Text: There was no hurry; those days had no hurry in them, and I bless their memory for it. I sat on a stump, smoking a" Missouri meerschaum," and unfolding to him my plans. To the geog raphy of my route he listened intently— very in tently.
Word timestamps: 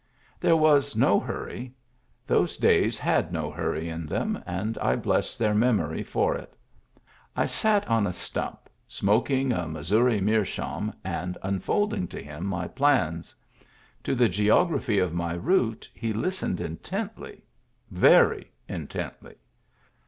There 0.39 0.55
was 0.57 0.95
no 0.95 1.19
hurry; 1.19 1.75
those 2.25 2.57
days 2.57 2.97
had 2.97 3.31
no 3.31 3.51
hurry 3.51 3.87
in 3.87 4.07
them, 4.07 4.41
and 4.47 4.75
I 4.79 4.95
bless 4.95 5.37
their 5.37 5.53
memory 5.53 6.01
for 6.01 6.33
it. 6.35 6.57
I 7.35 7.45
sat 7.45 7.87
on 7.87 8.07
a 8.07 8.11
stump, 8.11 8.67
smoking 8.87 9.51
a" 9.53 9.67
Missouri 9.67 10.19
meerschaum," 10.19 10.91
and 11.03 11.37
unfolding 11.43 12.07
to 12.07 12.19
him 12.23 12.45
my 12.47 12.67
plans. 12.67 13.35
To 14.03 14.15
the 14.15 14.27
geog 14.27 14.71
raphy 14.71 14.99
of 14.99 15.13
my 15.13 15.33
route 15.35 15.87
he 15.93 16.13
listened 16.13 16.59
intently— 16.61 17.43
very 18.07 18.51
in 18.67 18.87
tently. 18.87 19.35